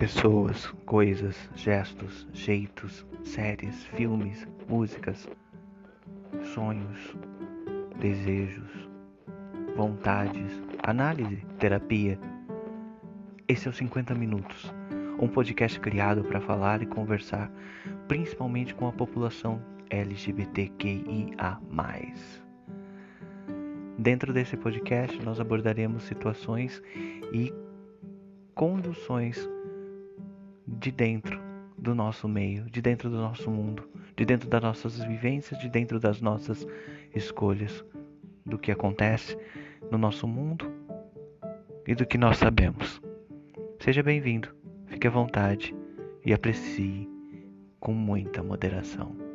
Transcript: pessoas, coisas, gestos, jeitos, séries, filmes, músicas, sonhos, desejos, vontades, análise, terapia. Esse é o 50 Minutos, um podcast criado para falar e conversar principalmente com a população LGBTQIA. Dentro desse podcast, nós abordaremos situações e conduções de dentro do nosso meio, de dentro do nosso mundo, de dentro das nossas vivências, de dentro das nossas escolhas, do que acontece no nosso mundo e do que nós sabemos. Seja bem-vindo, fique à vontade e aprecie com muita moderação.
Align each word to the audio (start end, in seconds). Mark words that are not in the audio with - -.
pessoas, 0.00 0.66
coisas, 0.86 1.36
gestos, 1.54 2.26
jeitos, 2.32 3.06
séries, 3.22 3.84
filmes, 3.84 4.48
músicas, 4.66 5.28
sonhos, 6.54 7.14
desejos, 7.98 8.88
vontades, 9.76 10.62
análise, 10.84 11.44
terapia. 11.58 12.18
Esse 13.46 13.68
é 13.68 13.70
o 13.70 13.74
50 13.74 14.14
Minutos, 14.14 14.72
um 15.20 15.28
podcast 15.28 15.78
criado 15.78 16.24
para 16.24 16.40
falar 16.40 16.80
e 16.80 16.86
conversar 16.86 17.52
principalmente 18.08 18.74
com 18.74 18.88
a 18.88 18.92
população 18.92 19.60
LGBTQIA. 19.90 21.58
Dentro 23.98 24.32
desse 24.32 24.56
podcast, 24.56 25.22
nós 25.22 25.38
abordaremos 25.38 26.04
situações 26.04 26.82
e 27.34 27.52
conduções 28.54 29.46
de 30.78 30.90
dentro 30.90 31.40
do 31.76 31.94
nosso 31.94 32.28
meio, 32.28 32.64
de 32.70 32.80
dentro 32.80 33.10
do 33.10 33.16
nosso 33.16 33.50
mundo, 33.50 33.88
de 34.16 34.24
dentro 34.24 34.48
das 34.48 34.62
nossas 34.62 34.98
vivências, 34.98 35.58
de 35.58 35.68
dentro 35.68 35.98
das 35.98 36.20
nossas 36.20 36.66
escolhas, 37.14 37.84
do 38.44 38.58
que 38.58 38.70
acontece 38.70 39.36
no 39.90 39.98
nosso 39.98 40.26
mundo 40.26 40.70
e 41.86 41.94
do 41.94 42.06
que 42.06 42.18
nós 42.18 42.38
sabemos. 42.38 43.00
Seja 43.78 44.02
bem-vindo, 44.02 44.54
fique 44.86 45.06
à 45.06 45.10
vontade 45.10 45.74
e 46.24 46.32
aprecie 46.32 47.08
com 47.78 47.92
muita 47.92 48.42
moderação. 48.42 49.29